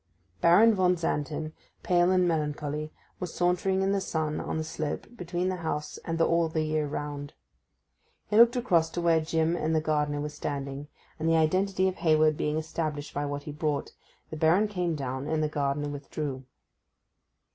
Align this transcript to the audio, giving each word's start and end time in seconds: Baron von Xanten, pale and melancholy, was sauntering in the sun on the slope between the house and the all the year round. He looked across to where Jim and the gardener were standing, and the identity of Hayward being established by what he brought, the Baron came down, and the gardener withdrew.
Baron 0.41 0.73
von 0.73 0.95
Xanten, 0.95 1.51
pale 1.83 2.09
and 2.09 2.27
melancholy, 2.27 2.91
was 3.19 3.35
sauntering 3.35 3.83
in 3.83 3.91
the 3.91 4.01
sun 4.01 4.39
on 4.39 4.57
the 4.57 4.63
slope 4.63 5.05
between 5.15 5.49
the 5.49 5.57
house 5.57 5.99
and 5.99 6.17
the 6.17 6.25
all 6.25 6.49
the 6.49 6.63
year 6.63 6.87
round. 6.87 7.35
He 8.25 8.35
looked 8.35 8.55
across 8.55 8.89
to 8.93 9.01
where 9.01 9.21
Jim 9.21 9.55
and 9.55 9.75
the 9.75 9.79
gardener 9.79 10.19
were 10.19 10.29
standing, 10.29 10.87
and 11.19 11.29
the 11.29 11.37
identity 11.37 11.87
of 11.87 11.97
Hayward 11.97 12.35
being 12.35 12.57
established 12.57 13.13
by 13.13 13.27
what 13.27 13.43
he 13.43 13.51
brought, 13.51 13.91
the 14.31 14.37
Baron 14.37 14.67
came 14.67 14.95
down, 14.95 15.27
and 15.27 15.43
the 15.43 15.47
gardener 15.47 15.89
withdrew. 15.89 16.45